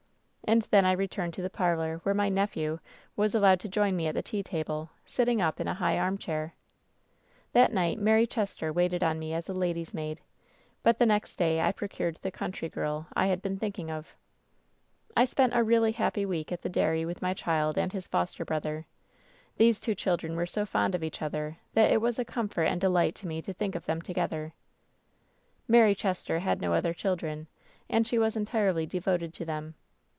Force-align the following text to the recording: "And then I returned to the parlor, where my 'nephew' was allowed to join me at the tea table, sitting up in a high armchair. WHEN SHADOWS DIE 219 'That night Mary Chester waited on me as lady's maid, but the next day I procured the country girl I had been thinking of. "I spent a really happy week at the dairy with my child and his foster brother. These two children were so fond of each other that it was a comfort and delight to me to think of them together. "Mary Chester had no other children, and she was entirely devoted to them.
"And 0.43 0.63
then 0.63 0.83
I 0.83 0.91
returned 0.91 1.33
to 1.35 1.41
the 1.41 1.49
parlor, 1.49 1.99
where 2.03 2.13
my 2.15 2.27
'nephew' 2.27 2.79
was 3.15 3.33
allowed 3.33 3.61
to 3.61 3.69
join 3.69 3.95
me 3.95 4.07
at 4.07 4.15
the 4.15 4.21
tea 4.21 4.43
table, 4.43 4.89
sitting 5.05 5.41
up 5.41 5.61
in 5.61 5.67
a 5.69 5.73
high 5.75 5.97
armchair. 5.97 6.55
WHEN 7.53 7.67
SHADOWS 7.69 7.69
DIE 7.69 7.73
219 7.73 7.75
'That 7.77 7.81
night 7.81 8.03
Mary 8.03 8.27
Chester 8.27 8.73
waited 8.73 9.01
on 9.01 9.17
me 9.17 9.33
as 9.33 9.47
lady's 9.47 9.93
maid, 9.93 10.19
but 10.83 10.99
the 10.99 11.05
next 11.05 11.37
day 11.37 11.61
I 11.61 11.71
procured 11.71 12.17
the 12.17 12.31
country 12.31 12.67
girl 12.67 13.07
I 13.13 13.27
had 13.27 13.41
been 13.41 13.59
thinking 13.59 13.89
of. 13.89 14.13
"I 15.15 15.23
spent 15.23 15.55
a 15.55 15.63
really 15.63 15.93
happy 15.93 16.25
week 16.25 16.51
at 16.51 16.63
the 16.63 16.69
dairy 16.69 17.05
with 17.05 17.21
my 17.21 17.33
child 17.33 17.77
and 17.77 17.93
his 17.93 18.07
foster 18.07 18.43
brother. 18.43 18.85
These 19.55 19.79
two 19.79 19.95
children 19.95 20.35
were 20.35 20.45
so 20.45 20.65
fond 20.65 20.95
of 20.95 21.03
each 21.03 21.21
other 21.21 21.59
that 21.75 21.91
it 21.93 22.01
was 22.01 22.19
a 22.19 22.25
comfort 22.25 22.65
and 22.65 22.81
delight 22.81 23.15
to 23.15 23.27
me 23.27 23.41
to 23.41 23.53
think 23.53 23.73
of 23.75 23.85
them 23.85 24.01
together. 24.01 24.51
"Mary 25.69 25.95
Chester 25.95 26.39
had 26.39 26.59
no 26.59 26.73
other 26.73 26.93
children, 26.93 27.47
and 27.89 28.05
she 28.05 28.17
was 28.19 28.35
entirely 28.35 28.85
devoted 28.85 29.33
to 29.35 29.45
them. 29.45 29.75